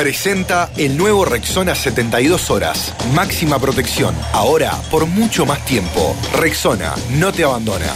[0.00, 2.94] presenta el nuevo Rexona 72 horas.
[3.14, 4.14] Máxima protección.
[4.32, 6.16] Ahora por mucho más tiempo.
[6.38, 7.92] Rexona no te abandona.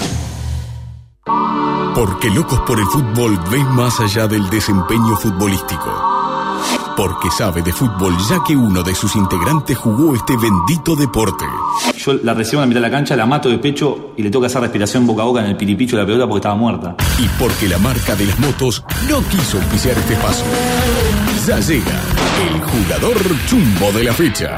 [1.94, 6.12] Porque Locos por el Fútbol ven más allá del desempeño futbolístico.
[6.94, 11.44] Porque sabe de fútbol ya que uno de sus integrantes jugó este bendito deporte.
[11.96, 14.30] Yo la recibo en la mitad de la cancha, la mato de pecho y le
[14.30, 16.96] que hacer respiración boca a boca en el piripicho de la pelota porque estaba muerta.
[17.18, 20.44] Y porque la marca de las motos no quiso oficiar este paso.
[21.46, 22.00] Ya llega
[22.48, 24.54] el jugador chumbo de la fecha.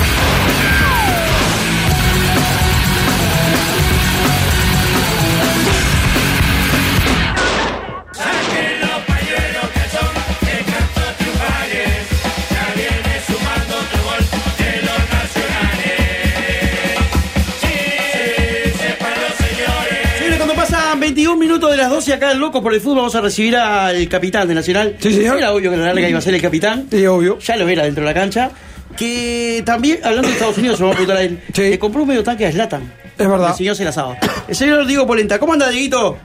[21.86, 24.96] Las 12 acá en Locos por el Fútbol, vamos a recibir al capitán de Nacional.
[24.98, 25.38] Sí, señor.
[25.38, 26.88] Era obvio que la larga iba a ser el capitán.
[26.90, 27.38] Sí, obvio.
[27.38, 28.50] Ya lo era dentro de la cancha.
[28.96, 31.40] Que también, hablando de Estados Unidos, se lo vamos a preguntar a él.
[31.54, 31.62] Sí.
[31.70, 32.92] Le compró un medio tanque a Slatan.
[33.16, 33.50] Es verdad.
[33.50, 34.18] El señor se la sabe.
[34.48, 36.18] El señor Diego Polenta, ¿cómo anda, Dieguito?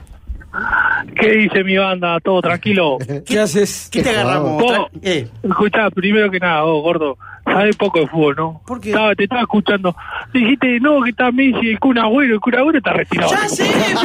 [1.18, 2.18] ¿Qué dice mi banda?
[2.20, 2.98] ¿Todo tranquilo?
[3.26, 3.88] ¿Qué haces?
[3.90, 4.62] ¿Qué te agarramos?
[5.02, 8.62] Eh, escuchá, primero que nada, vos, gordo, sabés poco de fútbol, ¿no?
[8.66, 8.90] ¿Por qué?
[8.90, 9.96] Estaba- te estaba escuchando.
[10.32, 13.30] Dijiste, no, que está Messi, el Kun Agüero, el Kun Agüero está retirado.
[13.32, 13.66] ¡Ya sé!
[13.72, 14.02] Pero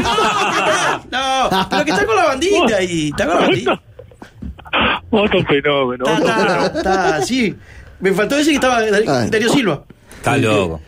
[1.12, 3.10] no, no, pero que está con la bandita ahí.
[3.10, 3.82] Está con la bandita.
[5.10, 6.80] Vos sos fenómeno, Está, vos sos está, fenómeno.
[6.80, 7.56] está, sí.
[8.00, 8.82] Me faltó decir que estaba.
[9.28, 9.84] Darío Silva.
[10.18, 10.82] Está loco.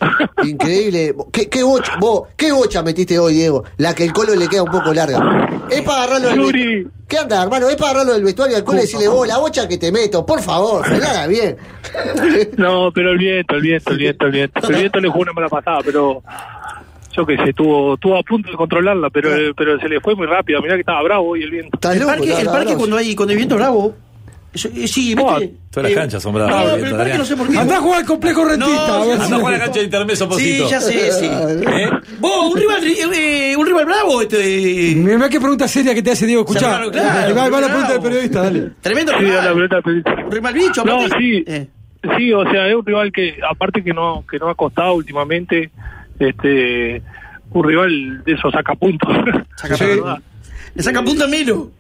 [0.43, 1.15] Increíble.
[1.31, 3.63] ¿Qué, qué bocha, vos, ¿Qué bocha metiste hoy, Diego?
[3.77, 5.47] La que el colo le queda un poco larga.
[5.69, 6.59] Es para agarrarlo del Yuri.
[6.75, 6.91] vestuario.
[7.07, 7.69] ¿Qué anda, hermano?
[7.69, 10.25] Es para agarrarlo del vestuario al colo y decirle, vos, la bocha que te meto,
[10.25, 11.57] por favor, que la haga bien.
[12.57, 14.67] No, pero el viento, el viento, el viento, el viento.
[14.67, 16.21] El viento le jugó una mala pasada, pero
[17.11, 20.27] yo qué sé, estuvo, estuvo a punto de controlarla, pero, pero se le fue muy
[20.27, 20.61] rápido.
[20.61, 21.77] Mirá que estaba bravo hoy el viento.
[21.89, 23.95] El loco, parque, el parque cuando hay cuando hay viento bravo.
[24.53, 25.55] Eh, sí, Oh, ¿viste?
[25.69, 27.17] todas las canchas son bravas, No, viento, pero el parque Adrián.
[27.19, 27.57] no sé por qué.
[27.57, 28.87] Andá a jugar al complejo rentista.
[28.87, 30.69] No, a sí, jugar a la cancha de intermeso, Sí, Posito.
[30.69, 31.25] ya sé, sí.
[31.67, 31.89] ¿Eh?
[32.19, 34.93] Vos, un rival, eh, un rival bravo, este.
[34.95, 36.41] Mirá qué pregunta seria que te hace Diego.
[36.41, 36.59] Escuchá.
[36.59, 38.71] Claro, claro, va, la pregunta del periodista, dale.
[38.81, 39.53] Tremendo Sí, rival.
[39.53, 41.15] Un rival bicho, No, aparte.
[41.19, 41.43] sí.
[41.47, 41.67] Eh.
[42.17, 45.69] Sí, o sea, es un rival que, aparte que no que no ha costado últimamente,
[46.17, 47.01] este
[47.51, 49.09] un rival de esos sacapuntos.
[49.57, 49.85] Saca Sí.
[50.75, 51.71] Le saca punta a Milo.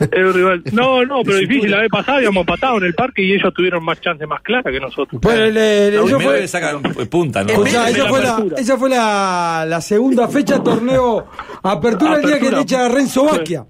[0.00, 0.62] Es un rival.
[0.72, 1.70] No, no, pero difícil.
[1.70, 4.72] La vez pasada habíamos empatado en el parque y ellos tuvieron más chances más claras
[4.72, 5.20] que nosotros.
[5.20, 7.50] Bueno, el, el- Primero fue, le sacan punta, ¿no?
[7.50, 8.60] escuchá, esa fue, la, apertura.
[8.60, 11.26] esa fue la, la segunda fecha torneo
[11.62, 12.56] Apertura el día que Apertura.
[12.56, 13.66] le echa a Renzo Baquia.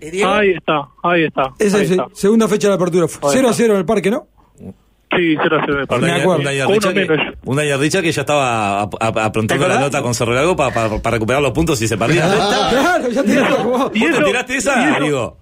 [0.00, 0.22] Eh.
[0.24, 1.52] Ahí está, ahí está.
[1.58, 2.06] Esa ahí es está.
[2.12, 3.06] segunda fecha de apertura.
[3.06, 3.62] Ahí 0 a está.
[3.62, 4.26] 0 en el parque, ¿no?
[5.16, 6.04] Sí, 0 a 0 en el Un parque.
[6.04, 6.38] Me Daniel- acuerdo.
[6.38, 7.34] un Daniel Uno Richa que, menos.
[7.44, 10.56] un Daniel Richa que ya estaba ap- ap- aprontando ¿Te la nota con Cerro Largo
[10.56, 12.22] para recuperar los puntos si se perdía.
[12.30, 15.38] Claro, ya te ¿Vos Y te tiraste y esa, eso- digo?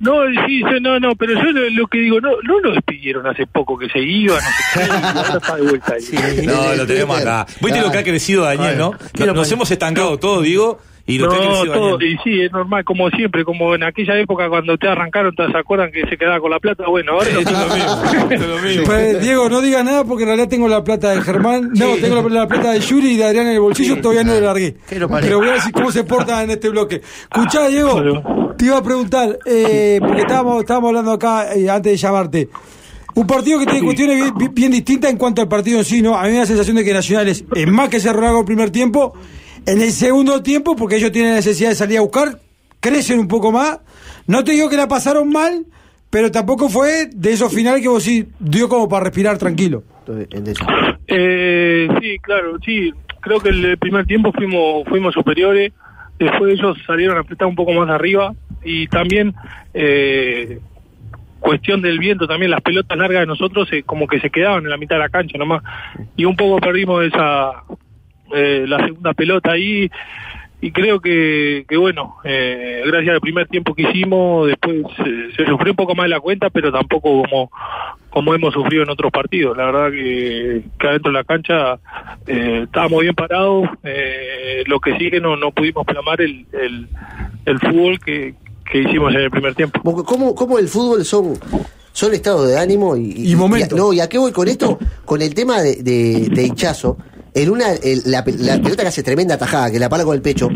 [0.00, 0.12] No,
[0.46, 3.46] sí, yo- no, no, pero yo lo, lo que digo, no, no lo despidieron hace
[3.46, 6.00] poco, que se iba, no y ahora está de vuelta ahí.
[6.00, 6.16] Sí.
[6.44, 7.46] No, lo tenemos acá.
[7.62, 8.92] Viste lo que ha crecido Daniel, ¿no?
[9.12, 12.50] Quiero Nos hemos estancado todo, digo, y lo que No, crecido todo, y sí, es
[12.52, 16.16] normal, como siempre, como en aquella época cuando te arrancaron, ¿te se acuerdan que se
[16.16, 16.84] quedaba con la plata?
[16.88, 18.84] Bueno, ahora es lo mismo, lo.
[18.84, 21.70] Pues, Diego, no digas nada porque en realidad tengo la plata de Germán.
[21.74, 24.00] No, tengo la, la plata de Yuri y de Adrián en el bolsillo.
[24.00, 24.76] Todavía no le largué.
[24.88, 27.02] Pero voy a decir cómo se porta en este bloque.
[27.30, 31.96] Escuchá, Diego, te iba a preguntar, eh, porque estábamos, estábamos hablando acá eh, antes de
[31.98, 32.48] llamarte.
[33.16, 36.16] Un partido que tiene cuestiones bien, bien- distintas en cuanto al partido en sí, ¿no?
[36.16, 38.40] A mí me da la sensación de que Nacional es, es más que Cerro Largo
[38.40, 39.14] el primer tiempo.
[39.66, 42.38] En el segundo tiempo, porque ellos tienen necesidad de salir a buscar,
[42.80, 43.80] crecen un poco más.
[44.26, 45.64] No te digo que la pasaron mal,
[46.10, 49.82] pero tampoco fue de esos finales que vos sí dio como para respirar tranquilo.
[50.06, 50.64] En eso.
[51.06, 52.92] Eh, sí, claro, sí.
[53.20, 55.72] Creo que el primer tiempo fuimos fuimos superiores.
[56.18, 59.34] Después ellos salieron a apretar un poco más arriba y también
[59.72, 60.60] eh,
[61.40, 64.70] cuestión del viento también las pelotas largas de nosotros eh, como que se quedaban en
[64.70, 65.62] la mitad de la cancha nomás
[66.16, 67.64] y un poco perdimos esa
[68.34, 69.90] eh, la segunda pelota ahí
[70.60, 75.44] y creo que, que bueno, eh, gracias al primer tiempo que hicimos, después eh, se
[75.44, 77.50] sufrió un poco más de la cuenta, pero tampoco como,
[78.08, 79.54] como hemos sufrido en otros partidos.
[79.58, 81.74] La verdad que, que adentro de la cancha
[82.26, 86.88] eh, estábamos bien parados, eh, lo que sí que no, no pudimos plamar el, el,
[87.44, 88.34] el fútbol que,
[88.64, 89.82] que hicimos en el primer tiempo.
[90.04, 91.34] ¿Cómo, cómo el fútbol son,
[91.92, 93.76] son estados de ánimo y, Y momento.
[93.76, 94.78] no, ¿y a qué voy con esto?
[95.04, 96.96] Con el tema de, de, de hinchazo.
[97.34, 100.14] En una, el- la, pe- la pelota que hace tremenda tajada, que la para con
[100.14, 100.48] el pecho,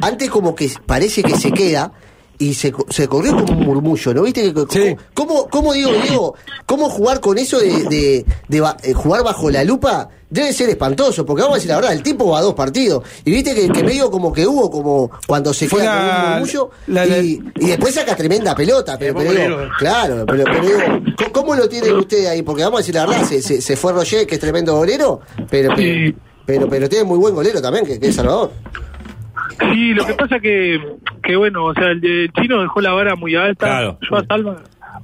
[0.00, 1.92] antes como que parece que se queda
[2.38, 4.52] y se, co- se corrió como un murmullo, ¿no viste?
[4.68, 4.94] Sí.
[5.14, 6.34] ¿Cómo, cómo digo, Diego,
[6.66, 10.10] cómo jugar con eso de, de- de ba- eh, jugar bajo la lupa?
[10.28, 13.02] Debe ser espantoso, porque vamos a decir la verdad, el tipo va a dos partidos.
[13.24, 16.24] Y viste que, que medio como que hubo, como cuando se Fue queda la- con
[16.24, 18.98] un murmullo, la- la- y, y después saca tremenda pelota.
[18.98, 19.70] Pero, pero digo, bolero.
[19.78, 20.78] claro, pero, pero digo,
[21.16, 22.42] ¿cómo- ¿cómo lo tiene usted ahí?
[22.42, 25.20] Porque vamos a decir la verdad, se, se, se fue Roger, que es tremendo golero,
[25.48, 26.14] pero, pero, Sí.
[26.46, 28.50] Pero, pero tiene muy buen golero también, que, que es Salvador.
[29.72, 30.78] Sí, lo que pasa que,
[31.22, 33.66] que bueno, o sea, el, el chino dejó la vara muy alta.
[33.66, 33.98] Claro.
[34.08, 34.56] Yo a Salva,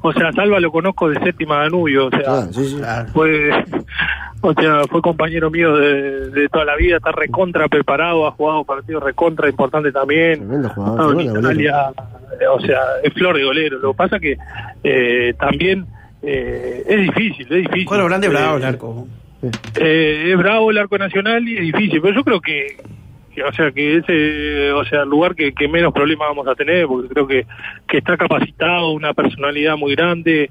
[0.03, 2.81] o sea, a Salva lo conozco de séptima Danubio, o sea, Ah, sí, sí.
[3.15, 3.51] fue,
[4.43, 8.65] o sea, fue compañero mío de, de toda la vida, está recontra preparado, ha jugado
[8.65, 10.41] partidos recontra importantes también.
[10.41, 11.53] Tremendo jugador, No, tremendo en golero.
[11.63, 11.93] Italia,
[12.41, 13.79] eh, o sea, es flor de golero.
[13.79, 14.37] Lo que pasa que
[14.85, 15.87] eh, también
[16.23, 17.87] eh, es difícil, es difícil.
[17.87, 19.07] Cuadro grande, Eh, bravo el arco.
[19.81, 22.77] Eh, es bravo el arco nacional y es difícil, pero yo creo que,
[23.35, 26.55] que, o sea, que ese, o sea, el lugar que, que menos problemas vamos a
[26.55, 27.47] tener, porque creo que,
[27.89, 30.51] que está capacitado, una personalidad muy grande,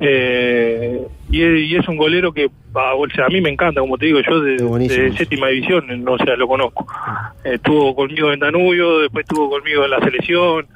[0.00, 1.00] eh,
[1.30, 3.96] y, es, y es un golero que, ah, o sea, a mí me encanta, como
[3.98, 4.58] te digo, yo de,
[5.16, 6.86] séptima división, o sea, lo conozco.
[7.44, 10.66] Eh, estuvo conmigo en Danubio, después estuvo conmigo en la selección,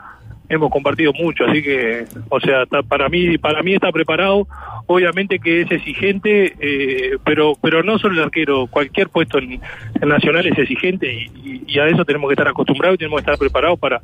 [0.48, 4.46] hemos compartido mucho, así que, o sea, está- para mí, para mí está preparado.
[4.88, 9.60] Obviamente que es exigente, eh, pero, pero no solo el arquero, cualquier puesto en,
[10.00, 13.22] en Nacional es exigente y, y- a eso tenemos que estar acostumbrados y tenemos que
[13.22, 14.00] estar preparados para,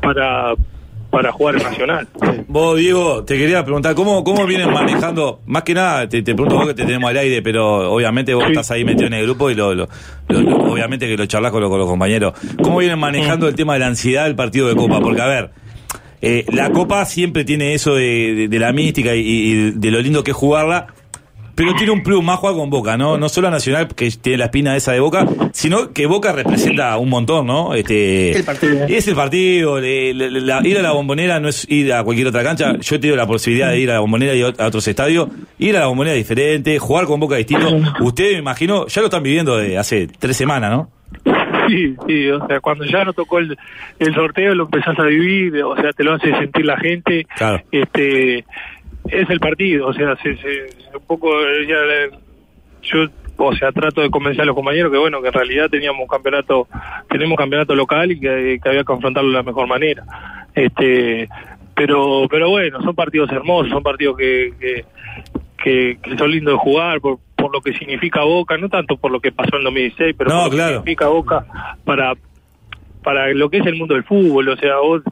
[0.00, 0.54] para,
[1.10, 2.08] para jugar en Nacional.
[2.48, 5.40] Vos, Diego, te quería preguntar, ¿cómo, cómo vienen manejando?
[5.46, 8.44] Más que nada, te, te pregunto vos que te tenemos al aire, pero obviamente vos
[8.44, 8.50] Sí.
[8.52, 9.88] estás ahí metido en el grupo y lo, lo-
[10.28, 12.32] lo- lo- obviamente que lo charlas con, con los compañeros.
[12.62, 15.00] ¿Cómo vienen manejando el tema de la ansiedad del partido de Copa?
[15.00, 15.50] Porque, a ver,
[16.24, 20.00] eh, la Copa siempre tiene eso de, de- de la mística y, y de lo
[20.00, 20.86] lindo que es jugarla,
[21.56, 23.16] pero tiene un plus más jugar con Boca, ¿no?
[23.16, 26.96] No solo a Nacional, que tiene la espina esa de Boca, sino que Boca representa
[26.98, 27.74] un montón, ¿no?
[27.74, 28.86] Este, El partido.
[28.88, 32.26] Es el partido, le- le- la- ir a la bombonera no es ir a cualquier
[32.26, 32.76] otra cancha.
[32.80, 35.28] Yo he tenido la posibilidad de ir a la bombonera y a otros estadios.
[35.60, 37.68] Ir a la bombonera diferente, jugar con Boca distinto.
[38.00, 40.90] Ustedes, me imagino, ya lo están viviendo de hace tres semanas, ¿no?
[41.68, 43.56] Sí, sí, o sea, cuando ya no tocó el,
[43.98, 47.26] el sorteo lo empezás a vivir, o sea, te lo hace sentir la gente.
[47.36, 47.62] Claro.
[47.72, 48.38] Este,
[49.08, 51.30] es el partido, o sea, se, se- un poco
[51.68, 51.76] ya
[52.82, 53.06] yo,
[53.36, 56.06] o sea, trato de convencer a los compañeros que bueno, que en realidad teníamos un
[56.08, 56.68] campeonato,
[57.08, 60.04] tenemos campeonato local y que, que había que afrontarlo de la mejor manera.
[60.54, 61.28] Este,
[61.74, 64.84] pero, pero bueno, son partidos hermosos, son partidos que, que,
[65.62, 69.10] que, que son lindos de jugar por, por lo que significa Boca, no tanto por
[69.12, 70.72] lo que pasó en 2016, pero No, por lo que claro.
[70.78, 71.46] significa Boca
[71.84, 72.14] para
[73.02, 75.02] para lo que es el mundo del fútbol, o sea, vos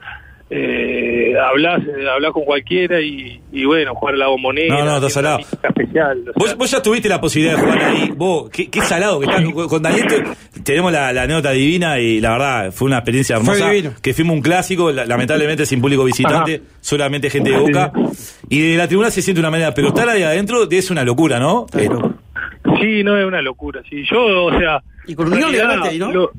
[0.54, 1.80] eh, hablás,
[2.14, 5.38] hablás con cualquiera y, y bueno, jugar a la bombonera, No, no, estás salado.
[5.40, 6.18] especial.
[6.20, 8.12] o sea, Vos, vos ya tuviste la posibilidad de jugar ahí.
[8.14, 10.06] Vos, qué, qué salado que estás con, con Daniel.
[10.06, 13.70] te- tenemos la, la anécdota divina y la verdad fue una experiencia hermosa.
[14.02, 16.64] Que fuimos un clásico, la- lamentablemente sin público visitante, Ajá.
[16.82, 17.90] solamente gente de boca.
[18.50, 21.38] Y de la tribuna se siente una manera, pero estar ahí adentro es una locura,
[21.40, 21.66] ¿no?
[21.78, 21.88] Eh,
[22.82, 23.80] Sí, no es una locura.
[23.88, 24.82] Sí, yo, o sea.
[25.06, 26.12] Y con Unión le realidad, ganaste ahí, ¿no?
[26.12, 26.32] lo-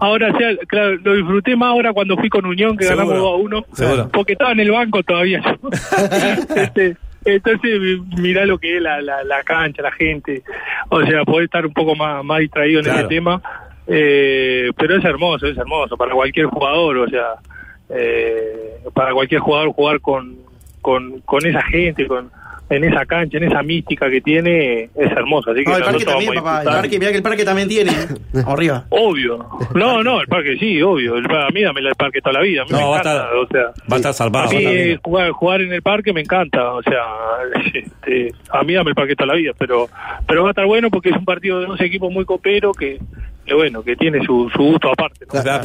[0.00, 3.06] ahora, o sea, claro, lo disfruté más ahora cuando fui con Unión, que Seguro.
[3.06, 3.64] ganamos 2 a 1.
[3.72, 4.08] Seguro.
[4.12, 5.68] Porque estaba en el banco todavía yo.
[6.56, 10.42] este, entonces, mi- mirá lo que es la, la, la cancha, la gente.
[10.88, 12.98] O sea, poder estar un poco más, más distraído en Claro.
[13.00, 13.40] ese tema.
[13.86, 15.96] Eh, pero es hermoso, es hermoso.
[15.96, 17.34] Para cualquier jugador, o sea,
[17.88, 20.36] eh, para cualquier jugador jugar con,
[20.80, 22.30] con, con esa gente, con
[22.76, 25.50] en esa cancha, en esa mística que tiene, es hermoso.
[25.50, 26.60] Así que No, el parque también, papá.
[26.62, 27.90] El parque, mirá que el parque también tiene.
[27.92, 28.42] ¿eh?
[28.46, 28.84] Arriba.
[28.90, 29.46] Obvio.
[29.74, 31.16] No, no, el parque sí, obvio.
[31.16, 32.62] El, a mí dame el parque toda la vida.
[32.62, 34.50] A mí No, me va a encanta, estar- o sea, Va a estar zarpado.
[34.50, 37.02] a mí jugar, jugar en el parque me encanta, o sea,
[37.74, 39.88] este, a mí dame el parque toda la vida, pero
[40.26, 42.98] pero va a estar bueno porque es un partido de dos equipos muy coperos que,
[43.44, 45.26] que bueno, que tiene su, su gusto aparte.
[45.36, 45.60] a, a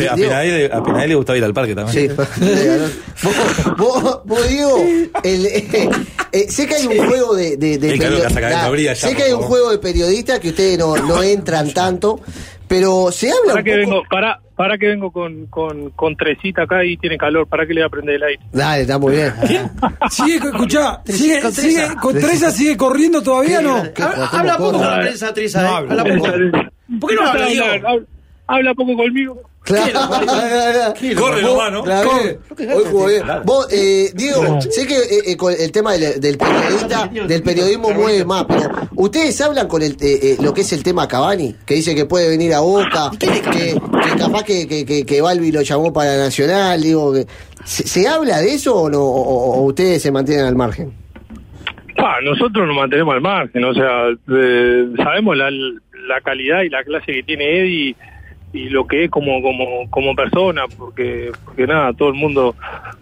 [0.84, 2.10] Penadel le gustaba ir al parque también.
[2.10, 2.16] Sí.
[3.24, 4.78] vos, vos, vos, Diego,
[5.24, 5.90] el, eh,
[6.34, 9.72] eh, sé que hay un juego de, de, de ya, sé que hay un juego
[9.72, 12.20] de periodistas que ustedes no, no entran tanto,
[12.68, 13.80] pero se habla Para un que poco.
[13.80, 17.74] vengo, para, para que vengo con, con, con tresita acá y tiene calor, para que
[17.74, 18.42] le voy a prender el aire.
[18.52, 19.34] Dale, está muy bien.
[20.10, 21.96] Sigue, escuchá, sigue, con sigue, Treza.
[22.02, 23.84] con Treza sigue corriendo todavía, ¿no?
[23.94, 24.04] ¿Qué?
[24.04, 25.72] Habla, ¿Cómo habla poco con prensa, Trisa, No ¿eh?
[25.76, 26.02] habla.
[26.02, 26.28] Habla poco.
[27.00, 28.06] ¿Por qué no habla,
[28.48, 29.42] habla poco conmigo.
[29.68, 30.00] Claro.
[31.18, 31.84] Corre nomás, ¿no?
[31.84, 32.74] Claro, Corre.
[32.74, 33.24] Hoy jugó bien.
[33.44, 37.90] Vos, eh, Diego, sé que eh, eh, con el tema del, del periodista, del periodismo
[37.92, 41.54] mueve más, pero ustedes hablan con el, eh, eh, lo que es el tema Cavani,
[41.66, 43.76] que dice que puede venir a Boca, que, que
[44.18, 47.28] capaz que, que, que, que Balbi lo llamó para Nacional, digo, que,
[47.66, 50.94] ¿se, se habla de eso o, no, o, o ustedes se mantienen al margen?
[51.98, 56.84] Ah, nosotros nos mantenemos al margen, o sea, eh, sabemos la, la calidad y la
[56.86, 57.96] clase que tiene Eddie
[58.54, 62.56] y lo que es como como como persona porque porque nada todo el mundo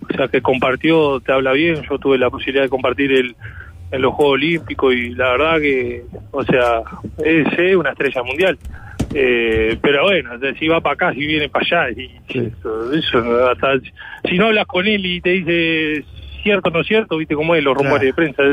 [0.09, 1.81] o sea que compartió te habla bien.
[1.89, 3.35] Yo tuve la posibilidad de compartir el
[3.91, 6.81] en los Juegos Olímpicos y la verdad que o sea
[7.23, 8.57] es, es una estrella mundial.
[9.13, 13.79] Eh, pero bueno si va para acá si viene para allá y eso, eso hasta
[14.27, 16.03] si no hablas con él y te dice
[16.45, 18.43] cierto o no cierto viste cómo es los rumores de prensa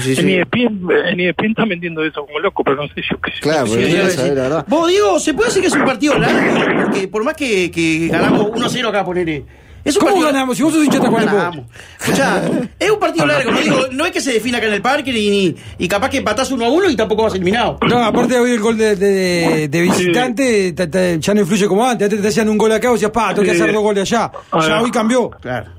[0.00, 3.18] Sí, sí, en ESPN, en ESPN están vendiendo eso como loco pero no sé yo
[3.20, 3.40] qué sé.
[3.40, 3.72] Claro, sí.
[4.10, 4.64] saber la verdad.
[4.68, 6.82] Vos, Diego, ¿se puede decir que es un partido largo?
[6.84, 9.42] Porque por más que, que ganamos 1-0 acá, poner
[9.84, 10.56] es un ¿Cómo partido- ganamos?
[10.56, 11.36] Si vos sos hincha de Tacuarembó.
[11.36, 11.66] Ganamos.
[12.00, 12.42] Escuchá,
[12.78, 15.12] es un partido largo, no, digo, no es que se defina acá en el parque
[15.12, 17.78] ni, ni- y capaz que empatás uno a uno y tampoco vas eliminado.
[17.88, 21.66] No, aparte de hoy el gol de, de, de visitante te- te- ya no influye
[21.68, 22.04] como antes.
[22.06, 24.30] Antes te hacían un gol acá, vos decías, pa, tengo que hacer dos goles allá.
[24.66, 25.30] Ya hoy cambió.
[25.30, 25.70] Claro.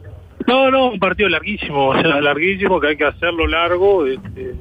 [0.49, 4.55] No, no, un partido larguísimo, o sea, larguísimo, que hay que hacerlo largo, este,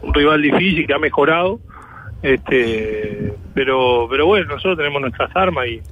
[0.00, 1.60] un rival difícil que ha mejorado,
[2.22, 5.82] este, pero, pero bueno, nosotros tenemos nuestras armas y,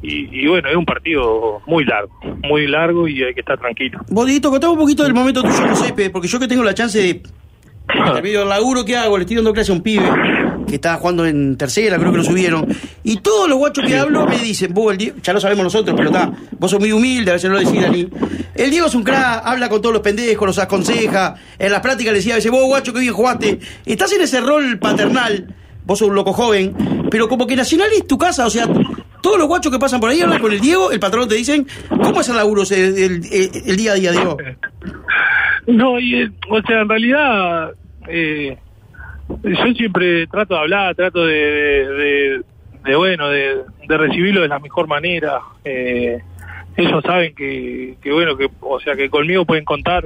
[0.00, 2.10] y, y bueno, es un partido muy largo,
[2.42, 4.00] muy largo y hay que estar tranquilo.
[4.08, 6.64] Vos, Dieguito, contame un poquito del momento tuyo en el césped, porque yo que tengo
[6.64, 7.22] la chance de.
[8.22, 10.06] Medio del laburo que hago, le estoy dando clase a un pibe
[10.66, 12.66] que está jugando en tercera, creo que lo subieron.
[13.04, 15.94] Y todos los guachos que hablo me dicen, vos, el Diego, ya lo sabemos nosotros,
[15.96, 18.08] pero está, vos sos muy humilde, a veces no lo decís, Dani.
[18.54, 21.34] El Diego es un crack, habla con todos los pendejos, los aconseja.
[21.58, 23.58] En las prácticas le decía a veces, vos, guacho, que bien jugaste.
[23.84, 25.54] Estás en ese rol paternal,
[25.84, 26.74] vos sos un loco joven,
[27.10, 28.66] pero como que Nacional es tu casa, o sea,
[29.22, 31.66] todos los guachos que pasan por ahí hablan con el Diego, el patrón te dicen,
[31.88, 33.22] ¿cómo es el laburo el, el-
[33.66, 34.36] el día a día, Diego?
[35.66, 37.70] No, y, eh, o sea, en realidad,
[38.08, 38.56] eh,
[39.42, 42.42] yo siempre trato de hablar, trato de, de, de-
[42.84, 45.40] de, bueno, de, de recibirlo de la mejor manera.
[45.64, 46.20] Eh,
[46.76, 50.04] ellos saben que, que, bueno, que, o sea, que conmigo pueden contar,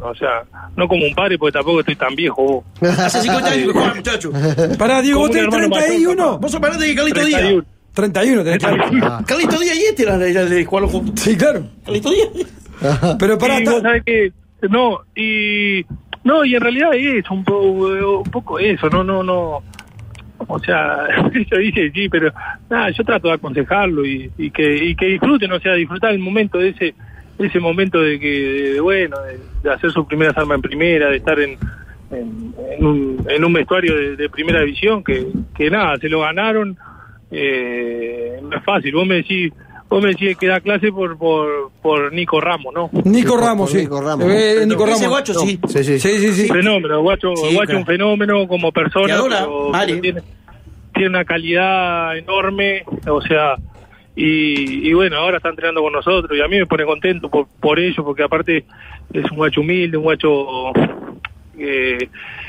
[0.00, 0.44] o sea,
[0.76, 2.64] no como un padre, porque tampoco estoy tan viejo.
[2.80, 4.30] Hace 50 años que juega, muchacho.
[4.78, 6.38] Pará, Diego, vos tenés hermano mayor, 31.
[6.38, 7.48] Vos sos parate de Carlito 31.
[7.50, 7.64] Díaz.
[7.94, 9.24] 31 tenés claro.
[9.26, 11.14] Carlito Díaz y este era de juntos.
[11.16, 11.64] Sí, claro.
[11.84, 12.28] Carlito Díaz.
[13.18, 14.32] Pero pará, y ta- vos sabés que
[14.70, 15.84] no y
[16.24, 19.62] no y en realidad es un, po- un poco eso no no no.
[20.48, 21.06] O sea
[21.50, 22.32] yo dije sí pero
[22.70, 26.18] nada yo trato de aconsejarlo y, y que y que disfruten o sea disfrutar el
[26.18, 26.94] momento de ese
[27.38, 29.16] ese momento de que de, bueno
[29.62, 31.56] de, hacer sus primeras armas en primera de estar en
[32.10, 36.76] en, un, en un vestuario de, de primera división que, que nada se lo ganaron
[37.30, 38.92] eh, no es fácil.
[38.94, 39.50] Vos me decís
[39.92, 43.78] vos me decís que da clase por por, por Nico Ramos no Nico Ramos, sí.
[43.78, 44.26] Nico Ramos.
[44.28, 45.08] Eh, Nico Ese Ramos.
[45.08, 45.58] guacho, sí.
[45.68, 45.98] Sí, sí.
[45.98, 46.48] Sí, sí, sí.
[46.48, 47.78] fenómeno, guacho, Sí, guacho claro.
[47.80, 49.86] un fenómeno como persona, adora, pero, vale.
[49.92, 50.20] pero tiene,
[50.94, 53.56] tiene una calidad enorme, o sea,
[54.14, 57.46] y, y bueno, ahora está entrenando con nosotros y a mí me pone contento por,
[57.60, 58.64] por ello, porque aparte
[59.12, 60.72] es un guacho humilde, un guacho
[61.58, 62.08] eh,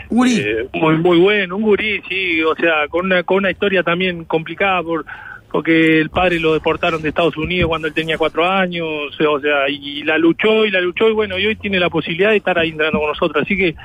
[0.10, 0.40] Gurí.
[0.40, 4.26] eh, muy muy bueno, un gurí, sí, o sea, con una, con una historia también
[4.26, 5.06] complicada por
[5.54, 9.70] porque el padre lo deportaron de Estados Unidos cuando él tenía cuatro años, o sea,
[9.70, 12.58] y la luchó y la luchó y bueno, y hoy tiene la posibilidad de estar
[12.58, 13.76] ahí entrenando con nosotros, así que,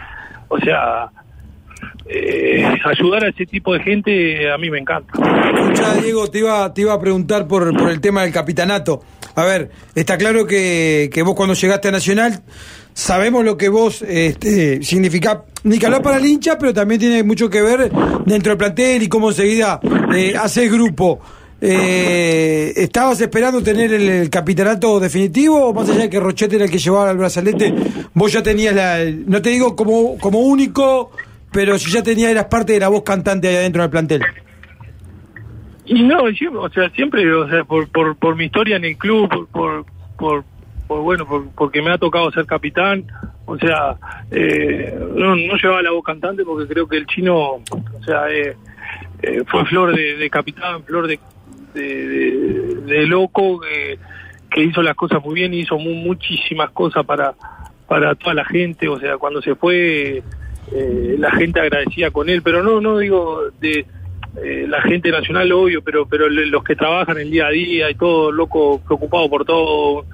[0.48, 1.10] o sea,
[2.06, 5.12] eh, ayudar a ese tipo de gente a mí me encanta.
[5.12, 9.02] Escuchá, Diego, te iba, te iba a preguntar por, por el tema del capitanato.
[9.34, 12.44] A ver, está claro que, vos cuando llegaste a Nacional
[12.94, 17.22] sabemos lo que vos este, significa, ni que hablar para el hincha, pero también tiene
[17.22, 17.92] mucho que ver
[18.24, 19.80] dentro del plantel y cómo enseguida
[20.14, 21.20] eh, haces grupo.
[21.60, 26.64] Eh, ¿Estabas esperando tener el, el capitanato definitivo o más allá de que Rochete era
[26.66, 27.74] el que llevaba el brazalete,
[28.14, 31.10] vos ya tenías la, no te digo como, como único,
[31.50, 34.22] pero si ya tenías, eras parte de la voz cantante ahí adentro del plantel?
[35.84, 38.96] Y no, yo, o sea, siempre, o sea, por, por, por mi historia en el
[38.96, 39.84] club, por,
[40.16, 40.44] por,
[40.86, 43.04] por, bueno, por- porque me ha tocado ser capitán,
[43.46, 43.96] o sea,
[44.30, 47.64] eh, no, no llevaba la voz cantante porque creo que el chino, o
[48.04, 48.54] sea, eh,
[49.22, 51.18] eh, fue flor de capitán, flor de,
[51.82, 53.60] de, loco,
[54.50, 57.34] que, hizo las cosas muy bien, hizo mu- muchísimas cosas para,
[57.86, 60.22] para toda la gente, o sea, cuando se fue,
[60.72, 63.86] eh, la gente agradecía con él, pero no, no digo de
[64.44, 67.94] eh, la gente nacional, obvio, pero pero los que trabajan el día a día y
[67.94, 70.04] todo, loco, preocupado por todo.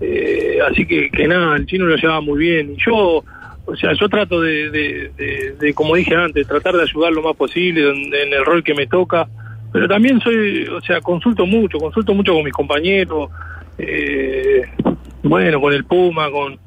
[0.00, 2.72] Eh, así que, que nada, el chino lo llevaba muy bien.
[2.72, 3.22] Y yo,
[3.66, 8.12] o sea, yo trato de, como dije antes, tratar de ayudar lo más posible en,
[8.12, 9.28] en el rol que me toca.
[9.72, 13.30] Pero también soy, o sea, consulto mucho, consulto mucho con mis compañeros.
[13.78, 14.62] eh,
[15.22, 16.58] bueno, con el Puma, con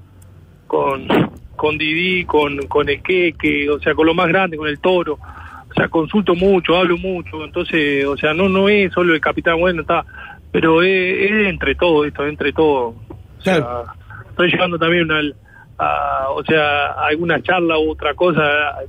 [0.67, 1.07] con
[1.55, 5.13] con Didi, con con el Queque, o sea, con lo más grande, con el Toro.
[5.69, 9.59] O sea, consulto mucho, hablo mucho, entonces, o sea, no no es solo el capitán,
[9.59, 10.05] bueno, está,
[10.51, 12.95] pero es, es entre todo esto, entre todo.
[13.37, 13.83] O sea, Claro.
[14.29, 15.19] estoy llevando también una,
[15.77, 18.41] a, o sea, alguna charla u otra cosa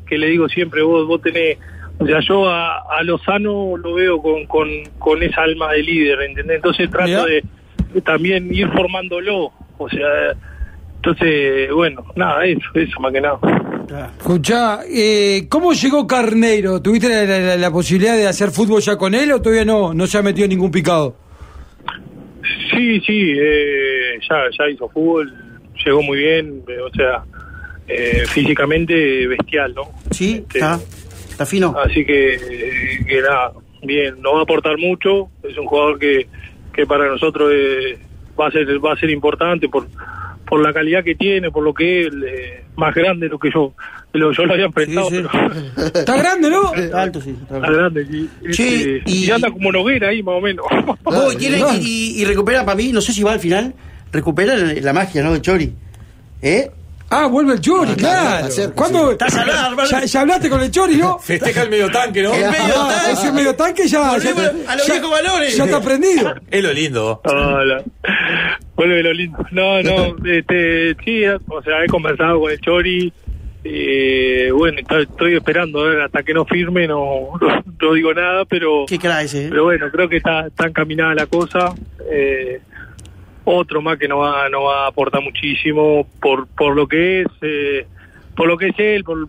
[0.09, 1.59] que le digo siempre, vos vos tenés,
[1.99, 6.21] O sea, yo a, a Lozano lo veo con, con, con esa alma de líder,
[6.23, 6.57] ¿entendés?
[6.57, 7.43] Entonces trato de,
[7.95, 9.51] de también ir formándolo.
[9.79, 10.07] O sea,
[10.97, 13.39] entonces, bueno, nada, eso, eso más que nada.
[14.19, 16.83] Escuchá, eh, ¿cómo llegó Carneiro?
[16.83, 19.95] ¿Tuviste la, la- la- la posibilidad de hacer fútbol ya con él o todavía no,
[19.95, 21.17] no se ha metido en ningún picado?
[22.73, 25.33] Sí, sí, eh, ya, ya hizo fútbol,
[25.85, 27.23] llegó muy bien, eh, o sea,
[27.89, 29.83] eh, físicamente bestial, ¿no?
[30.11, 30.79] Sí, Este, está.
[31.37, 31.75] Está fino.
[31.79, 33.53] Así que, eh, que nada,
[33.83, 36.27] bien, no va a aportar mucho, es un jugador que,
[36.73, 37.99] que para nosotros eh,
[38.41, 39.87] va a ser va a ser importante por
[40.49, 43.51] por la calidad que tiene, por lo que es eh, más grande de lo que
[43.53, 43.75] yo
[44.13, 45.25] de lo que yo lo había enfrentado, Sí, sí.
[45.77, 46.73] pero Está grande, ¿no?
[46.75, 47.35] Está alto, sí.
[47.43, 48.03] está grande.
[48.09, 50.65] Y, Sí, este, y- y anda como Noguera ahí más o menos.
[51.05, 53.75] Oh, y, tiene- y- y recupera para mí, no sé si va al final,
[54.13, 55.33] recupera la, la magia, ¿no?
[55.35, 55.73] De Chori.
[56.41, 56.71] ¿Eh?
[57.09, 57.95] Ah, vuelve el Chori, Ah,
[58.49, 58.73] claro.
[58.75, 59.13] ¿Cuándo?
[59.13, 59.35] Estás
[59.91, 61.19] ya, ya hablaste con el Chori, ¿no?
[61.21, 62.35] Festeja el medio tanque, ¿no?
[62.35, 63.13] El medio Ah, tanque.
[63.13, 65.57] ese medio tanque ya, ya, Volvemos a los ya- viejos valores.
[65.57, 66.35] ya está prendido.
[66.51, 67.21] Es lo lindo.
[67.25, 67.85] Hola.
[68.75, 69.39] Vuelve lo lindo.
[69.53, 73.13] No, no, este, sí, o sea, he conversado con el Chori.
[73.69, 78.15] eh, bueno, estoy, estoy esperando, a ver, hasta que no firme, no, no, no digo
[78.15, 79.49] nada, pero, Qué cara ese, ¿eh?
[79.51, 81.75] pero bueno, creo que está, está encaminada la cosa.
[82.11, 82.61] Eh,
[83.47, 87.27] otro más que no va, no va a aportar muchísimo por, por lo que es,
[87.43, 87.87] eh,
[88.37, 89.27] por lo que es él, por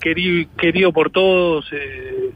[0.00, 1.64] querido, querido por todos.
[1.72, 2.30] Eh,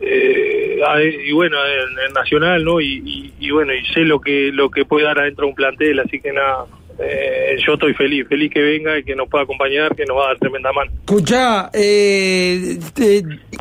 [0.00, 0.78] eh,
[1.26, 4.70] y bueno en, en nacional no y, y- y bueno y sé lo que lo
[4.70, 6.66] que puede dar adentro de un plantel así que nada
[7.00, 10.24] eh, yo estoy feliz feliz que venga y que nos pueda acompañar que nos va
[10.24, 12.78] a dar tremenda mano Escuchá, eh,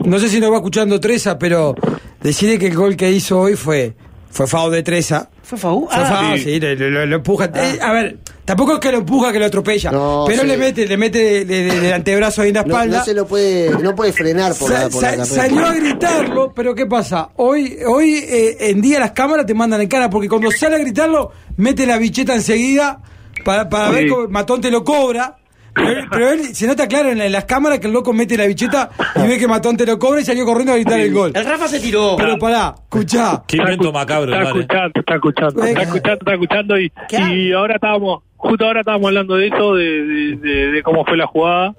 [0.06, 1.74] no sé si nos va escuchando Treza, pero
[2.22, 3.94] decirle que el gol que hizo hoy fue
[4.30, 5.30] fue FAO de Treza.
[5.44, 5.88] ¿Fue Faú?
[5.90, 6.44] Fue Ah, FAO, sí.
[6.44, 7.50] sí, lo, lo- lo empuja.
[7.56, 10.48] Eh, a ver, tampoco es que lo empuja, que lo atropella, No, pero sí.
[10.48, 12.98] le mete, le mete de- de- de- del antebrazo ahí en la espalda.
[13.00, 15.26] no se lo puede, no puede frenar por Sa- la, por sa- la carrera.
[15.44, 17.30] salió a gritarlo, pero ¿qué pasa?
[17.38, 20.80] Hoy, hoy eh, en día las cámaras te mandan en cara, porque cuando sale a
[20.80, 23.00] gritarlo, mete la bicheta enseguida
[23.46, 24.10] para, para ver Sí.
[24.10, 25.38] cómo Matón te lo cobra.
[25.78, 28.12] Pero él, pero él se nota claro en, la- en las cámaras que el loco
[28.14, 31.00] mete la bicheta y ve que Matón te lo cobra y salió corriendo a gritar
[31.00, 31.32] el gol.
[31.36, 32.16] El Rafa se tiró.
[32.18, 33.44] Pero pará, escuchá.
[33.48, 36.92] Qué invento macabro, está escuchando está escuchando está escuchando está escuchando y,
[37.32, 41.18] y ahora estábamos justo ahora estábamos hablando de eso de, de, de- de cómo fue
[41.18, 41.76] la jugada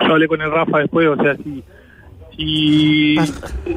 [0.00, 1.62] yo hablé con el Rafa después o sea si
[2.40, 3.14] si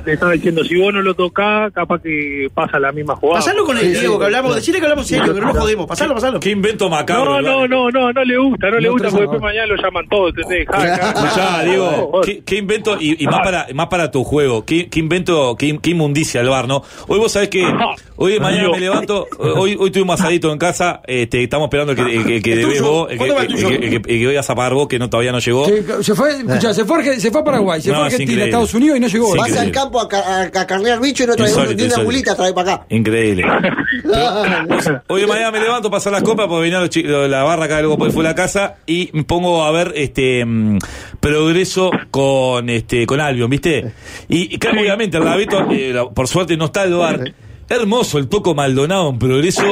[0.06, 3.66] le estaba diciendo si vos no lo tocás capaz que pasa la misma jugada Pasalo
[3.66, 4.56] con el Diego, que hablamos.
[4.56, 5.88] Decirle que hablamos serio, que no lo jodemos.
[5.88, 6.40] Pasalo, pasalo.
[6.40, 7.42] Qué invento macabro.
[7.42, 10.08] No, no, no, no, no le gusta, no le gusta porque después mañana lo llaman
[10.10, 10.68] todos, ¿entendés?
[10.70, 11.64] Ja.
[11.64, 15.78] Diego, ¿qué, invento, y, y más, para, más para tu juego, qué, qué invento, qué,
[15.82, 16.84] qué inmundicia el bar, ¿no?
[17.08, 17.66] Hoy vos sabés que,
[18.16, 22.42] hoy mañana me levanto, hoy, hoy tuvimos asadito en casa, este, estamos esperando el que,
[22.42, 25.66] que, el que vos, el que, vayas a pagar vos, que no, todavía no llegó.
[25.66, 28.14] Se fue, se fue, a Arge- se fue a Paraguay, se No, fue a es
[28.14, 28.44] Argentina.
[28.54, 29.32] Estados Unidos y no llegó.
[29.34, 32.04] Sí, Vas al campo a, a, a carnear bicho y no traes Insólito, ni una
[32.04, 32.86] mulita, trae para acá.
[32.90, 33.44] Increíble.
[35.08, 38.24] Hoy de mañana me levanto, pasar las copas, porque venía la barra acá luego fue
[38.24, 40.78] la casa y me pongo a ver este mm,
[41.20, 43.94] progreso con este con Albion, ¿viste?
[44.30, 47.34] Y, y claro, obviamente el Rabito, eh, la- por suerte no está el bar.
[47.76, 49.64] Hermoso el Toco Maldonado en progreso.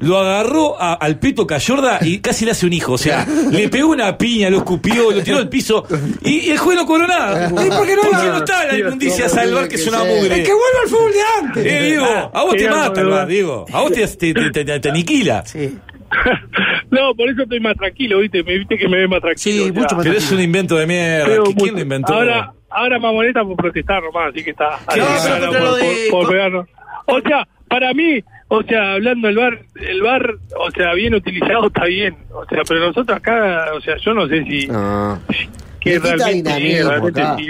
[0.00, 2.92] Lo agarró a- al Pito Cayorda y casi le hace un hijo.
[2.92, 5.84] O sea, le pegó una piña, lo escupió, lo tiró al piso
[6.22, 7.48] y, y el juez no cobró nada.
[7.48, 10.40] ¿Y por qué no, no está la inmundicia no, salvar que es una mugre?
[10.40, 11.66] Es que vuelva al fútbol de antes.
[11.66, 13.64] Eh, Diego, a vos te mata el Diego.
[13.72, 15.44] A vos te, te, te, te- te aniquila.
[15.46, 15.78] Sí.
[16.90, 18.44] No, por eso estoy más tranquilo, ¿viste?
[18.44, 19.64] Me viste que me ve más tranquilo.
[19.66, 21.26] Sí, mucho más Pero es un invento de mierda.
[21.26, 21.72] veo ¿Qui- ¿Quién mucho.
[21.74, 22.14] lo inventó?
[22.14, 24.78] Ahora, ahora Mamoneta por protestar nomás, así que está.
[24.86, 26.68] ahí, No, contra por- lo de- por- por pegarnos.
[27.06, 31.66] O sea, para mí, o sea, hablando del bar, el bar, o sea, bien utilizado
[31.66, 32.16] está bien.
[32.32, 34.66] O sea, pero nosotros acá, o sea, yo no sé si.
[34.66, 35.18] No.
[35.80, 37.36] que Le quita realmente, dinamismo realmente acá.
[37.36, 37.46] sí,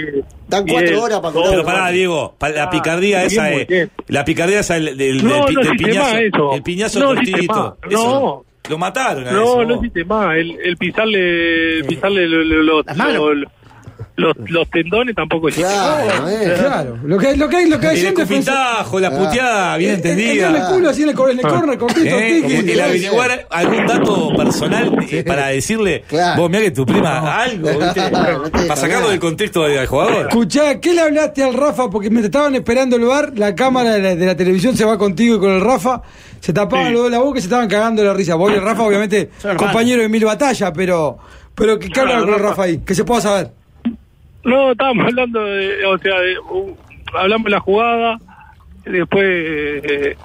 [0.47, 1.51] Dan bien, cuatro horas para cobrar.
[1.51, 3.89] Pero pará, Diego, pa- la Ah, picardía esa es.
[4.07, 5.99] La picardía esa del, del, No, del no del piñazo.
[6.11, 6.53] más eso.
[6.53, 7.13] El piñazo No
[7.89, 8.45] No.
[8.67, 9.63] Lo mataron a No, eso.
[9.65, 10.35] no existe más.
[10.35, 12.83] El, el pisarle, el pisarle lo- lo-
[14.17, 15.69] los, los tendones tampoco existe.
[15.69, 16.53] Claro, eh.
[16.57, 20.49] Claro, lo que, lo que, lo que El hay escupitajo, la puteada, bien En entendida.
[20.49, 22.41] el culo, así en el, en el corner, ¿Eh?
[22.41, 22.71] tiki.
[22.71, 26.41] El averiguar algún dato personal eh, para decirle, Claro.
[26.41, 27.69] vos mirá que tu prima, algo,
[28.51, 30.27] para sacarlo del contexto del jugador.
[30.29, 31.89] Escuchá, ¿qué le hablaste al Rafa?
[31.89, 34.97] Porque me estaban esperando el bar, la cámara de la, de la televisión se va
[34.97, 36.01] contigo y con el Rafa,
[36.39, 36.93] se tapaban Sí.
[36.93, 38.35] los dos la boca y se estaban cagando la risa.
[38.35, 41.17] Vos y el Rafa, obviamente, compañero de mil batallas, pero,
[41.53, 42.77] pero ¿qué, qué hablaron con el Rafa ahí?
[42.79, 43.51] Que se pueda saber.
[44.45, 46.77] No, estábamos hablando de, o sea, de, uh,
[47.17, 48.19] hablamos de la jugada,
[48.85, 50.17] después eh,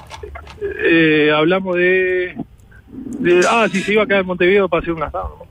[0.85, 2.37] eh, hablamos de, de-
[3.49, 5.47] ah, sí, se iba a quedar en Montevideo para hacer un asado.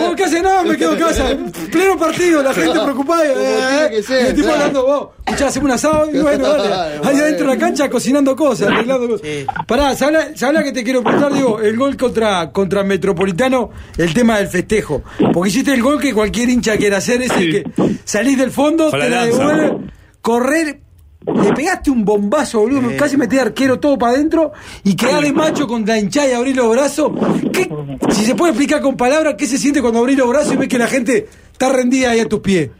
[0.00, 1.24] Vos qué haces, no, me quedo en casa.
[1.70, 3.24] Pleno partido, la gente preocupada.
[3.26, 4.60] Eh, que ser, y el tipo claro.
[4.60, 7.00] hablando, vos, escuchá, hacemos un asado y bueno, dale.
[7.04, 9.26] Ahí adentro de la cancha cocinando cosas, arreglando cosas.
[9.26, 9.46] Sí.
[9.66, 11.32] Pará, ¿sabes la- sabés la que te quiero preguntar?
[11.32, 15.02] Digo, el gol contra, contra Metropolitano, el tema del festejo.
[15.32, 17.50] Porque hiciste el gol que cualquier hincha quiere hacer, es el Sí.
[17.50, 17.64] que
[18.04, 19.38] salís del fondo, te la la lanza.
[19.38, 19.76] devuelve,
[20.20, 20.80] correr.
[21.26, 22.96] Le pegaste un bombazo, boludo.
[22.96, 24.52] Casi metí arquero todo para adentro
[24.84, 27.12] y quedás de macho con la hinchada y abrir los brazos.
[27.52, 27.68] ¿Qué,
[28.10, 30.68] si se puede explicar con palabras, ¿qué se siente cuando abrís los brazos y ves
[30.68, 32.70] que la gente está rendida ahí a tus pies?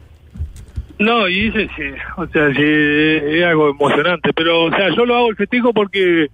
[0.97, 1.83] No, y ese sí,
[2.17, 6.27] o sea, sí, es algo emocionante, pero, o sea, yo lo hago el festejo porque,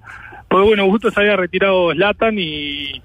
[0.49, 3.01] porque bueno, justo se había retirado Slatan y,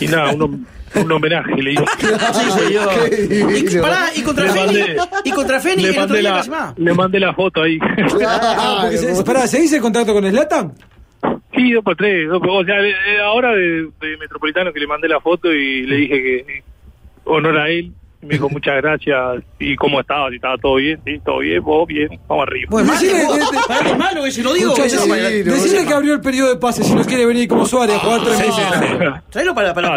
[0.00, 0.66] y nada, un, hom-
[1.02, 1.74] un homenaje le.
[1.96, 2.76] Sí.
[3.18, 3.82] Qué Y, divino.
[3.82, 4.80] pará, y contra Feni,
[5.24, 7.78] y contra Feni, le, el otro mandé día la, le mandé la foto ahí.
[7.82, 9.24] Ah, porque se, Claro.
[9.24, 10.72] pará, ¿se dice el contrato con Slatan?
[11.54, 12.28] Sí, dos por tres.
[12.28, 12.76] dos por- o sea,
[13.24, 16.62] ahora de, de Metropolitano que le mandé la foto y le dije que
[17.24, 17.92] honor a él.
[18.22, 19.44] Me dijo muchas gracias.
[19.58, 20.28] ¿Y cómo estaba?
[20.30, 21.00] Si estaba todo bien.
[21.04, 21.62] Sí, todo bien.
[21.62, 22.08] Vos bien.
[22.28, 22.68] Vamos arriba.
[22.70, 24.74] Bueno, Decile- malo, de- de- para es malo, ese lo digo.
[24.74, 28.36] Que abrió el periodo de pase si no quiere venir como Suárez a jugar tres
[28.38, 28.64] Sí, meses.
[28.72, 29.04] sí, sí.
[29.30, 29.88] Tráelo para, para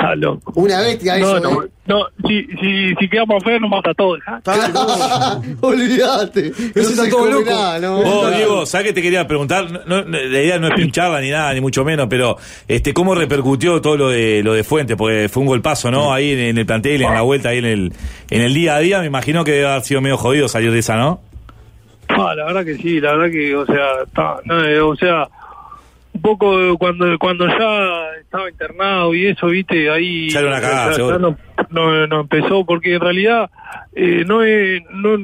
[0.00, 0.52] Está loco.
[0.54, 1.68] Una bestia No, eso, no, ¿eh?
[1.86, 4.18] no, si, si, si quedamos feos nos mata a todos.
[4.26, 4.40] ¿ah?
[5.60, 6.50] Olvídate.
[6.74, 7.50] No Ese está todo loco.
[7.50, 7.96] nada, ¿no?
[7.96, 8.36] Vos, Claro.
[8.36, 9.70] Diego, ¿sabes qué te quería preguntar?
[9.86, 12.36] No- no, la idea no es pincharla ni nada, ni mucho menos, pero
[12.66, 14.96] este ¿cómo repercutió todo lo de lo de Fuentes?
[14.96, 16.12] Porque fue un golpazo, ¿no?
[16.14, 17.92] Ahí en, en el plantel, en la vuelta, ahí en el,
[18.30, 20.78] en el día a día, me imagino que debe haber sido medio jodido salir de
[20.78, 21.20] esa, ¿no?
[22.08, 25.28] Ah, la verdad que sí, la verdad que, o sea, está, no, eh, o sea,
[26.12, 31.36] un poco cuando cuando ya estaba internado y eso, viste, ahí una cagada, ya- no,
[31.70, 33.50] no, no empezó, porque en realidad
[33.92, 35.18] eh, no es, no,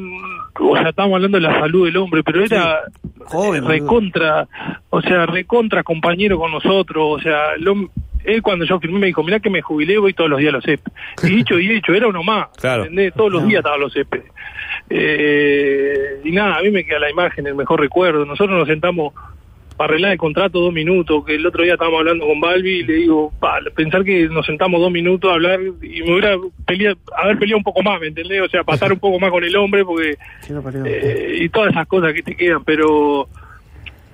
[0.59, 2.81] o sea, estábamos hablando de la salud del hombre, pero era
[3.27, 4.49] Joven, recontra,
[4.91, 7.89] o sea, recontra compañero con nosotros, o sea, el
[8.25, 10.57] él cuando yo firmé me dijo, mirá que me jubilé, voy todos los días a
[10.57, 10.81] los CEP.
[11.23, 12.83] Y dicho y hecho, era uno más, Claro.
[12.83, 13.15] ¿entendés?
[13.15, 14.15] Todos los días estaba a los CEP.
[14.91, 18.25] Eh, y nada, a mí me queda la imagen, el mejor recuerdo.
[18.25, 19.15] Nosotros nos sentamos
[19.77, 22.83] para arreglar el contrato dos minutos, que el otro día estábamos hablando con Balbi y
[22.85, 26.37] le digo, pa, pensar que nos sentamos dos minutos a hablar y me hubiera
[26.67, 28.43] peleado, haber peleado un poco más, ¿me entendés?
[28.43, 30.17] O sea, pasar un poco más con el hombre porque
[30.85, 33.29] eh, y todas esas cosas que te quedan, pero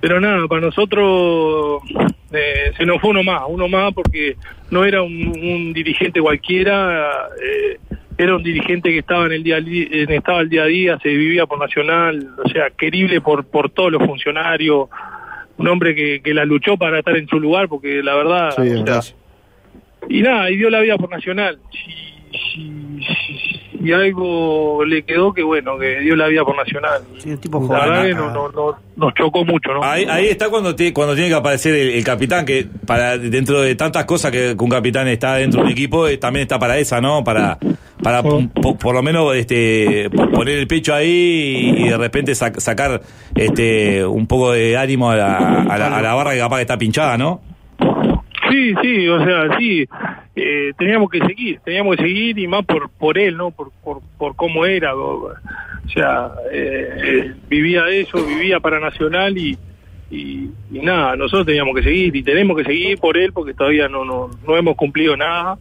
[0.01, 1.81] pero nada, para nosotros
[2.33, 4.35] eh, se nos fue uno más, uno más porque
[4.69, 7.79] no era un, un dirigente cualquiera, eh,
[8.17, 9.59] era un dirigente que estaba en el día
[10.09, 13.93] estaba el día a día, se vivía por Nacional, o sea, querible por por todos
[13.93, 14.89] los funcionarios,
[15.57, 18.69] un hombre que, que la luchó para estar en su lugar, porque la verdad, Sí,
[18.69, 19.01] o sea,
[20.09, 21.59] y nada, y dio la vida por Nacional.
[21.71, 23.22] Si, si,
[23.83, 27.01] si algo le quedó, que bueno, que dio la vida por Nacional.
[27.17, 27.81] Sí, un tipo La joven.
[27.89, 29.83] verdad que no, no, no- nos chocó mucho, ¿no?
[29.83, 33.61] Ahí, ahí está cuando, te- cuando tiene que aparecer el, el capitán, que para dentro
[33.61, 36.57] de tantas cosas que, que un capitán está dentro de un equipo, eh, también está
[36.59, 37.23] para esa, ¿no?
[37.23, 37.57] Para,
[38.01, 38.41] para Oh.
[38.61, 43.01] po- por lo menos este poner el pecho ahí y, y de repente sac- sacar
[43.35, 46.61] este un poco de ánimo a la, a la, a la barra que capaz que
[46.61, 47.41] está pinchada, ¿no?
[48.49, 49.85] Sí, sí, o sea, sí,
[50.35, 53.51] eh, teníamos que seguir, teníamos que seguir y más por por él, ¿no?
[53.51, 55.31] Por, por, por cómo era, o,
[55.93, 59.57] sea, eh, vivía eso, vivía para Nacional y,
[60.09, 64.05] y, nada, nosotros teníamos que seguir y tenemos que seguir por él porque todavía no,
[64.05, 65.57] no, no hemos cumplido nada,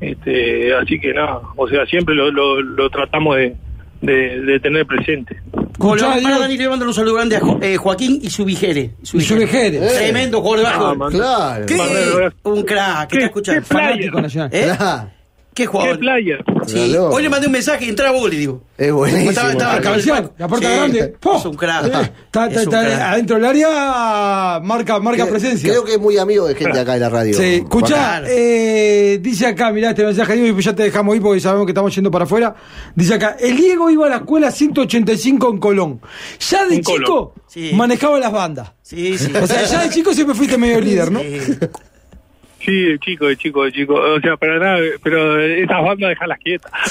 [0.00, 3.54] este, así que nada, o sea, siempre lo, lo, lo tratamos de,
[4.00, 5.36] de tener presente.
[5.78, 6.38] Escuchá, para.
[6.40, 8.94] Dani, le mando un saludo grande a Jo- eh, Joaquín y su vigere.
[9.02, 9.78] Y su vejere.
[9.78, 11.08] Tremendo jugador de Ah.
[11.10, 11.66] Claro.
[11.66, 12.30] ¿Qué?
[12.44, 13.60] Un crack, ¿qué ¿Qué- qué?
[13.62, 14.50] Fanático nacional.
[14.52, 14.72] ¿Eh?
[14.76, 15.10] Claro.
[15.58, 15.98] ¿Qué ¿Qué jugador?
[15.98, 16.44] player?
[16.68, 16.94] Sí.
[16.96, 18.62] Hoy le mandé un mensaje, entra vos, le digo.
[18.76, 19.30] Es buenísimo.
[19.30, 21.08] Estaba- estaba- La puerta Sí, grande.
[21.18, 21.36] ¡po!
[21.36, 21.84] es un crack.
[21.84, 23.00] Eh, Está, Es está- un está crack.
[23.00, 25.68] adentro del área, marca, marca Creo- presencia.
[25.68, 27.36] Creo que es muy amigo de gente acá de la radio.
[27.36, 31.22] Sí, escuchá, eh, dice acá, mirá este mensaje, Diego, y pues ya te dejamos ir
[31.22, 32.54] porque sabemos que estamos yendo para afuera.
[32.94, 36.00] Dice acá, el Diego iba a la escuela 185 en Colón.
[36.48, 37.30] Ya de En chico Colón.
[37.48, 37.72] Sí.
[37.74, 38.72] manejaba las bandas.
[38.82, 39.32] Sí, sí.
[39.34, 41.20] O sea, ya de chico siempre fuiste medio líder, ¿no?
[42.60, 42.64] Sí.
[42.68, 43.94] Sí, de chico, de chico, de chico.
[43.94, 46.70] O sea, para nada, pero esas bandas dejarlas quietas.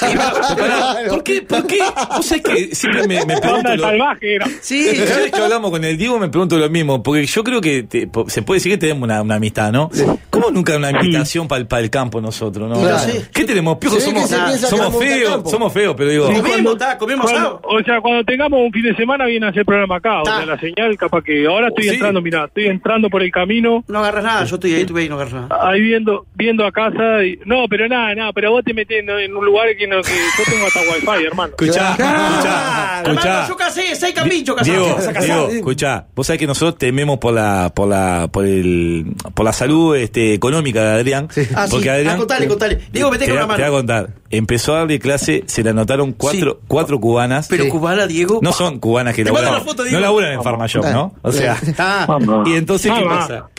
[0.56, 1.08] Claro.
[1.10, 1.42] ¿Por qué?
[1.42, 1.78] ¿Por qué?
[2.16, 3.74] Vos sabés que siempre me, me pregunto...
[3.76, 4.46] Lo- salvaje era.
[4.60, 7.60] Sí, Cada vez que hablamos con el Diego me pregunto lo mismo, porque yo creo
[7.60, 9.90] que te- se puede decir que tenemos una, una amistad, ¿no?
[10.30, 12.80] ¿Cómo nunca una invitación para el campo nosotros, no?
[12.80, 13.12] Claro.
[13.32, 13.78] ¿Qué tenemos?
[13.78, 16.26] Piojos, somos, somos feos, somos feos, pero digo...
[16.26, 19.64] Comemos, está, comemos Cuando- o sea, cuando tengamos un fin de semana viene a hacer
[19.64, 20.22] programa acá.
[20.22, 21.90] O sea, la señal capaz que ahora estoy Sí.
[21.94, 23.84] entrando, mira, estoy entrando por el camino.
[23.88, 25.48] No agarras nada, yo estoy ahí, estuve ahí, no agarras nada.
[25.60, 29.10] Ahí viendo viendo a casa y no pero nada nada pero vos te metés en,
[29.10, 33.48] en un lugar que no que yo tengo hasta wifi hermano Escuchá, escuchá, Hermano, escuchá.
[33.48, 34.70] yo casé, seis cambichos casé.
[34.70, 39.44] Diego, Diego, escuchá, vos sabés que nosotros tememos por la, por la, por el, por
[39.44, 41.28] la salud este, económica de Adrián.
[41.54, 41.70] Ah, sí.
[41.70, 42.14] Porque Adrián.
[42.14, 42.78] Ah, contale, contale.
[42.92, 43.78] Diego, meté te, con voy la a- te voy a mano.
[43.78, 44.08] contar.
[44.30, 47.46] Empezó a darle clase, se le anotaron cuatro, cuatro cubanas.
[47.48, 47.70] Pero Sí.
[47.70, 48.40] cubana, Diego.
[48.42, 51.14] No son cubanas que Te mando laburan, la foto, no laburan en Farmashop, ¿no?
[51.22, 53.04] O sea, Ah, y entonces, ¿qué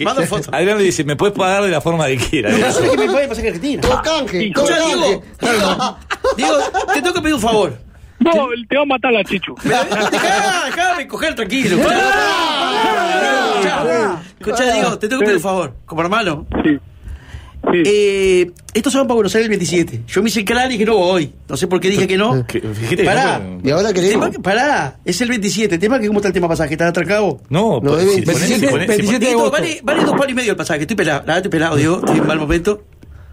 [0.05, 0.27] Ah, pasa?
[0.27, 0.49] Foto.
[0.51, 2.58] Adrián le dice, me puedes pagar de la forma que quieras.
[2.58, 3.82] no sabes que me puede pasar en Argentina.
[3.82, 5.21] Todo canje, todo Escuchá, canje.
[6.38, 6.56] Diego.
[6.93, 7.78] Te tengo que pedir un favor.
[8.19, 8.32] no
[8.67, 9.86] te va a matar la chichu Dejá,
[10.69, 11.78] déjame coger tranquilo.
[11.78, 11.95] Escuchá,
[14.39, 15.73] Escuchá, Diego, te tengo que pedir un favor.
[15.86, 16.45] Como hermano.
[16.63, 16.78] sí
[17.71, 20.01] sí Eh, estos se van para Buenos Aires el 27.
[20.07, 21.33] Yo me hice claro y dije no voy.
[21.47, 22.45] No sé por qué dije que no.
[22.49, 23.39] Fíjate Pará.
[23.39, 24.19] no- ¿Y ahora qué le digo?
[24.21, 25.77] Tema que- pará, es el 27.
[25.77, 27.41] Tema que cómo está el tema pasaje, ¿está atracado?
[27.49, 29.51] No, No, pues, es si ponés- si 27, ponés- si 27 de agosto.
[29.51, 30.81] vale, vale dos palos y medio el pasaje.
[30.81, 31.97] Estoy pelado, la verdad estoy pelado, Diego.
[31.99, 32.83] Estoy en mal momento.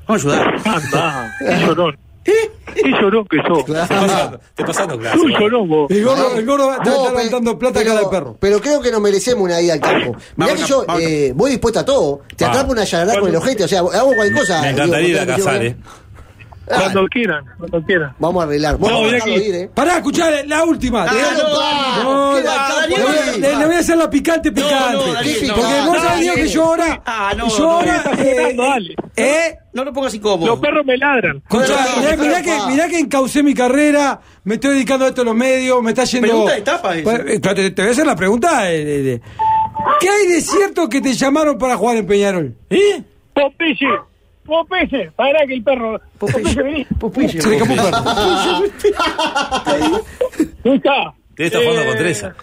[0.09, 0.55] Vamos a ayudar.
[0.65, 1.35] anda
[2.75, 5.19] qué llorón que sos Te pasando, te pasando clase.
[5.19, 8.11] un llorón vos El gordo, el gordo está, No, está levantando plata pero, cara de
[8.11, 8.37] perro.
[8.41, 10.13] Pero creo que nos merecemos una ida al campo.
[10.37, 12.21] Mirá Vamos que yo vamos eh, voy dispuesta a todo.
[12.37, 12.51] Te Va.
[12.51, 13.65] atrapo una llagarada con el ojete.
[13.65, 14.63] O sea, hago cualquier cosa.
[14.63, 15.77] Me encantaría ir a cazar, eh.
[16.67, 18.79] Cuando quieran cuando quieran Vamos a arreglar.
[18.79, 19.71] Vamos No, a dejarlo ir, eh.
[19.73, 21.05] Pará, escuchá la última.
[21.13, 21.21] Le-
[22.03, 24.97] no, voy a- hacer la picante picante.
[25.55, 27.03] porque vos sabés que yo ahora.
[27.05, 27.97] Ah, no, yo ahora.
[27.97, 28.95] estás eh, pegando, dale.
[29.17, 30.47] eh, No lo pongas incómodo.
[30.47, 31.43] los perros me ladran
[32.19, 35.83] mirá, que, mirá que encaucé mi carrera, me estoy dedicando a esto en los medios,
[35.83, 36.27] me está yendo.
[36.29, 38.73] Pregunta de tapa, eh, te, te voy a hacer la pregunta.
[38.73, 39.21] eh,
[40.01, 42.55] ¿Qué hay de cierto que te llamaron para jugar en Peñarol?
[42.71, 43.03] ¿Eh?
[43.35, 43.87] Popeye
[44.47, 47.29] Popeye para que el perro Popeye vení Popeye.
[47.41, 49.15] Se le escapó un perro.
[50.65, 51.15] ¿Dónde está?
[51.37, 52.35] Debe estar jugando Eh, con Teresa.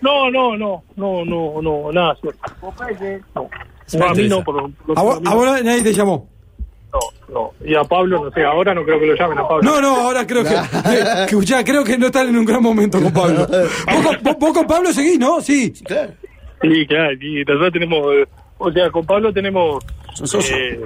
[0.00, 2.40] No, no, no, no, no, no, nada cierto.
[2.60, 3.48] Popeye, no.
[3.92, 6.28] No, a mí no, por, por- A vos, por- a vos nadie te llamó.
[6.92, 6.98] no,
[7.34, 7.50] no.
[7.68, 9.62] Y a Pablo, no sé, ahora no creo que lo llamen a Pablo.
[9.62, 12.62] No, no, ahora creo que, que, que, escuchá, creo que no están en un gran
[12.62, 13.46] momento con Pablo.
[13.46, 15.40] ¿Vos, con- vos- vos con Pablo seguís, no?
[15.40, 15.72] Sí.
[15.84, 16.12] Claro.
[16.62, 18.26] Sí, claro, y nosotros tenemos, eh,
[18.58, 19.82] o sea, con Pablo tenemos
[20.14, 20.50] Socios.
[20.50, 20.80] eh,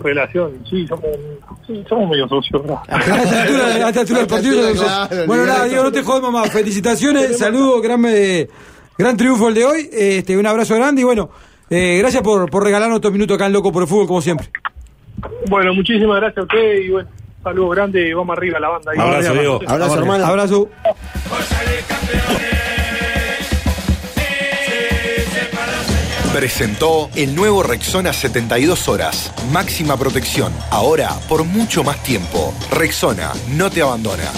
[0.00, 1.06] relación, sí, somos,
[1.66, 2.62] sí, somos medio socios.
[2.88, 4.82] A esta altura, a esta altura del partido sos.
[4.84, 5.64] Claro, Bueno, nada.
[5.64, 6.50] Diego, no te jodemos más.
[6.50, 8.48] Felicitaciones, saludos, gran, eh,
[8.96, 9.88] gran triunfo el de hoy.
[9.92, 11.30] Este, un abrazo grande y bueno,
[11.70, 14.48] eh, gracias por, por regalarnos estos minutos acá en Loco por el Fútbol, como siempre.
[15.48, 17.08] Bueno, muchísimas gracias a ustedes y bueno,
[17.42, 18.92] saludos grandes y vamos arriba a la banda.
[18.92, 18.98] ahí.
[19.00, 19.60] Abrazo, Diego.
[19.66, 20.26] Abrazo, hermano.
[20.26, 20.68] Abrazo.
[26.32, 29.32] Presentó el nuevo Rexona 72 horas.
[29.50, 30.52] Máxima protección.
[30.70, 32.54] Ahora por mucho más tiempo.
[32.70, 34.30] Rexona no te abandona.